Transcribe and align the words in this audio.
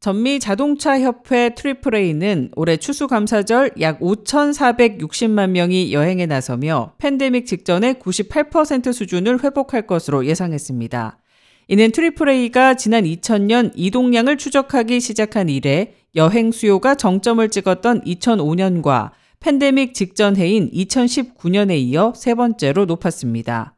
전미 0.00 0.38
자동차 0.38 1.00
협회 1.00 1.56
triple 1.56 2.08
A는 2.08 2.52
올해 2.54 2.76
추수감사절 2.76 3.72
약 3.80 3.98
5,460만 3.98 5.50
명이 5.50 5.92
여행에 5.92 6.26
나서며 6.26 6.92
팬데믹 6.98 7.46
직전의 7.46 7.94
98% 7.94 8.92
수준을 8.92 9.42
회복할 9.42 9.88
것으로 9.88 10.24
예상했습니다. 10.26 11.18
이는 11.66 11.90
triple 11.90 12.46
A가 12.46 12.74
지난 12.74 13.02
2000년 13.02 13.72
이동량을 13.74 14.38
추적하기 14.38 15.00
시작한 15.00 15.48
이래 15.48 15.94
여행 16.14 16.52
수요가 16.52 16.94
정점을 16.94 17.46
찍었던 17.48 18.02
2005년과 18.02 19.10
팬데믹 19.40 19.94
직전 19.94 20.36
해인 20.36 20.70
2019년에 20.70 21.76
이어 21.76 22.12
세 22.14 22.34
번째로 22.34 22.84
높았습니다. 22.84 23.74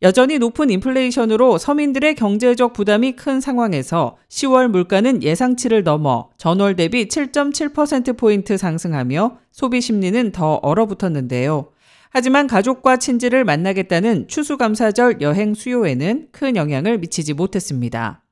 여전히 0.00 0.38
높은 0.38 0.70
인플레이션으로 0.70 1.58
서민들의 1.58 2.14
경제적 2.14 2.72
부담이 2.72 3.16
큰 3.16 3.40
상황에서 3.40 4.16
10월 4.28 4.68
물가는 4.68 5.22
예상치를 5.24 5.82
넘어 5.82 6.30
전월 6.38 6.76
대비 6.76 7.08
7.7%포인트 7.08 8.56
상승하며 8.56 9.38
소비 9.50 9.80
심리는 9.80 10.30
더 10.30 10.54
얼어붙었는데요. 10.62 11.70
하지만 12.10 12.46
가족과 12.46 12.98
친지를 12.98 13.44
만나겠다는 13.44 14.28
추수감사절 14.28 15.20
여행 15.20 15.54
수요에는 15.54 16.28
큰 16.30 16.54
영향을 16.54 16.98
미치지 16.98 17.34
못했습니다. 17.34 18.22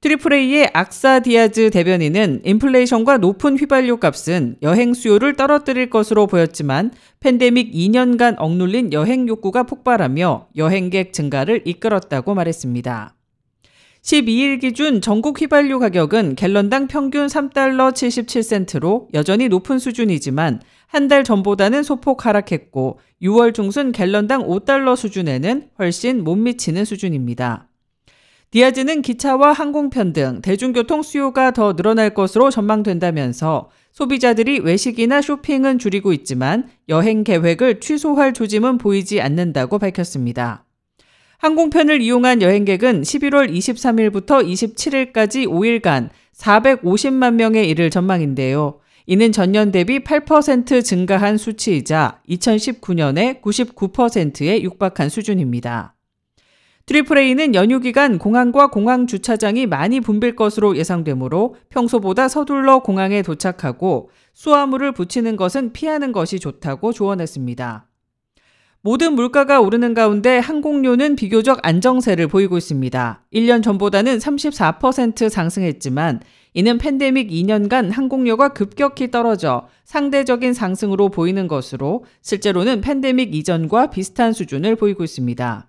트리플 0.00 0.52
A의 0.52 0.70
악사 0.72 1.20
디아즈 1.20 1.70
대변인은 1.70 2.42
인플레이션과 2.44 3.18
높은 3.18 3.56
휘발유 3.56 3.96
값은 3.96 4.56
여행 4.62 4.94
수요를 4.94 5.36
떨어뜨릴 5.36 5.90
것으로 5.90 6.26
보였지만 6.26 6.92
팬데믹 7.20 7.72
2년간 7.72 8.36
억눌린 8.38 8.92
여행 8.92 9.26
욕구가 9.26 9.64
폭발하며 9.64 10.48
여행객 10.56 11.12
증가를 11.12 11.62
이끌었다고 11.64 12.34
말했습니다. 12.34 13.14
12일 14.02 14.60
기준 14.60 15.00
전국 15.00 15.40
휘발유 15.40 15.80
가격은 15.80 16.36
갤런당 16.36 16.86
평균 16.86 17.26
3달러 17.26 17.92
77센트로 17.92 19.08
여전히 19.14 19.48
높은 19.48 19.80
수준이지만 19.80 20.60
한 20.86 21.08
달 21.08 21.24
전보다는 21.24 21.82
소폭 21.82 22.26
하락했고 22.26 23.00
6월 23.22 23.52
중순 23.54 23.92
갤런당 23.92 24.46
5달러 24.46 24.96
수준에는 24.96 25.70
훨씬 25.78 26.22
못 26.22 26.36
미치는 26.36 26.84
수준입니다. 26.84 27.65
디아즈는 28.56 29.02
기차와 29.02 29.52
항공편 29.52 30.14
등 30.14 30.40
대중교통 30.40 31.02
수요가 31.02 31.50
더 31.50 31.76
늘어날 31.76 32.14
것으로 32.14 32.48
전망된다면서 32.48 33.68
소비자들이 33.92 34.60
외식이나 34.60 35.20
쇼핑은 35.20 35.78
줄이고 35.78 36.14
있지만 36.14 36.66
여행 36.88 37.22
계획을 37.22 37.80
취소할 37.80 38.32
조짐은 38.32 38.78
보이지 38.78 39.20
않는다고 39.20 39.78
밝혔습니다. 39.78 40.64
항공편을 41.36 42.00
이용한 42.00 42.40
여행객은 42.40 43.02
11월 43.02 43.52
23일부터 43.52 44.42
27일까지 44.46 45.46
5일간 45.46 46.08
450만 46.34 47.34
명에 47.34 47.62
이를 47.62 47.90
전망인데요. 47.90 48.80
이는 49.04 49.32
전년 49.32 49.70
대비 49.70 49.98
8% 49.98 50.82
증가한 50.82 51.36
수치이자 51.36 52.22
2019년에 52.26 53.42
99%에 53.42 54.62
육박한 54.62 55.10
수준입니다. 55.10 55.95
트리플 56.86 57.18
A는 57.18 57.56
연휴 57.56 57.80
기간 57.80 58.16
공항과 58.16 58.68
공항 58.68 59.08
주차장이 59.08 59.66
많이 59.66 60.00
붐빌 60.00 60.36
것으로 60.36 60.76
예상되므로 60.76 61.56
평소보다 61.68 62.28
서둘러 62.28 62.78
공항에 62.78 63.22
도착하고 63.22 64.10
수화물을 64.34 64.92
붙이는 64.92 65.34
것은 65.34 65.72
피하는 65.72 66.12
것이 66.12 66.38
좋다고 66.38 66.92
조언했습니다. 66.92 67.88
모든 68.82 69.14
물가가 69.14 69.60
오르는 69.60 69.94
가운데 69.94 70.38
항공료는 70.38 71.16
비교적 71.16 71.58
안정세를 71.64 72.28
보이고 72.28 72.56
있습니다. 72.56 73.24
1년 73.34 73.64
전보다는 73.64 74.18
34% 74.18 75.28
상승했지만 75.28 76.20
이는 76.54 76.78
팬데믹 76.78 77.30
2년간 77.30 77.90
항공료가 77.90 78.50
급격히 78.50 79.10
떨어져 79.10 79.66
상대적인 79.82 80.54
상승으로 80.54 81.08
보이는 81.08 81.48
것으로 81.48 82.04
실제로는 82.22 82.80
팬데믹 82.80 83.34
이전과 83.34 83.90
비슷한 83.90 84.32
수준을 84.32 84.76
보이고 84.76 85.02
있습니다. 85.02 85.68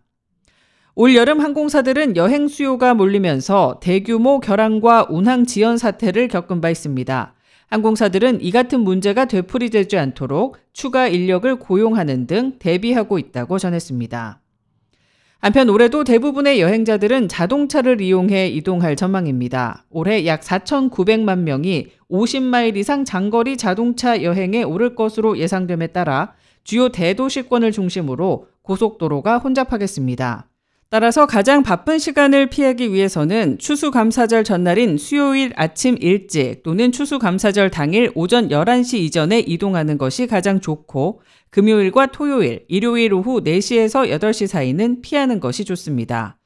올 1.00 1.13
여름 1.13 1.41
항공사들은 1.41 2.16
여행 2.16 2.47
수요가 2.47 2.96
몰리면서 2.96 3.80
대규모 3.84 4.40
결항과 4.40 5.06
운항 5.12 5.46
지연 5.46 5.78
사태를 5.78 6.28
겪은 6.28 6.59
바 6.59 6.72
있습니다. 6.72 7.35
항공사들은 7.68 8.41
이 8.41 8.50
같은 8.50 8.80
문제가 8.80 9.25
되풀이되지 9.25 9.96
않도록 9.96 10.57
추가 10.74 11.07
인력을 11.07 11.59
고용하는 11.59 12.25
등 12.25 12.53
대비하고 12.57 13.19
있다고 13.19 13.59
전했습니다. 13.59 14.41
한편 15.38 15.69
올해도 15.69 16.03
대부분의 16.03 16.62
여행자들은 16.62 17.28
자동차를 17.28 18.02
이용해 18.02 18.47
이동할 18.47 18.96
전망입니다. 18.96 19.86
올해 19.91 20.25
약 20.25 20.41
4,900만 20.41 21.41
명이 21.41 21.90
50마일 22.09 22.75
이상 22.75 23.06
장거리 23.06 23.56
자동차 23.57 24.24
여행에 24.24 24.63
오를 24.63 24.96
것으로 24.96 25.38
예상됨에 25.38 25.88
따라 25.94 26.34
주요 26.63 26.90
대도시권을 26.90 27.72
중심으로 27.72 28.47
고속도로가 28.63 29.38
혼잡하겠습니다. 29.38 30.47
따라서 30.90 31.25
가장 31.25 31.64
바쁜 31.64 32.00
시간을 32.00 32.48
피하기 32.50 32.94
위해서는 32.94 33.58
추수감사절 33.58 34.46
전날인 34.46 34.98
수요일 34.98 35.52
아침 35.58 35.98
일찍 36.00 36.64
또는 36.64 36.94
추수감사절 36.94 37.72
당일 37.72 38.12
오전 38.16 38.48
11시 38.48 39.00
이전에 39.00 39.40
이동하는 39.42 39.98
것이 39.98 40.28
가장 40.28 40.62
좋고 40.62 41.22
금요일과 41.50 42.08
토요일, 42.08 42.64
일요일 42.70 43.14
오후 43.14 43.42
4시에서 43.44 44.09
8시 44.18 44.48
사이는 44.48 45.02
피하는 45.02 45.42
것이 45.42 45.66
좋습니다. 45.66 46.38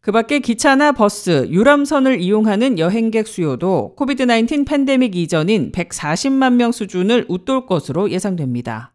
그 0.00 0.12
밖에 0.12 0.38
기차나 0.38 0.92
버스, 0.92 1.48
유람선을 1.50 2.20
이용하는 2.20 2.78
여행객 2.78 3.26
수요도 3.26 3.96
코비드-19 3.96 4.64
팬데믹 4.64 5.16
이전인 5.16 5.72
140만 5.72 6.54
명 6.54 6.70
수준을 6.70 7.26
웃돌 7.28 7.66
것으로 7.66 8.10
예상됩니다. 8.10 8.94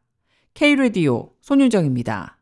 K-레디오 0.53 1.31
손윤정입니다. 1.41 2.38